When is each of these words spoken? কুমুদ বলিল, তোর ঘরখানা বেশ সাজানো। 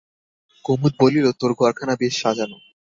কুমুদ 0.65 0.93
বলিল, 1.01 1.25
তোর 1.39 1.51
ঘরখানা 1.59 1.93
বেশ 2.01 2.13
সাজানো। 2.21 2.57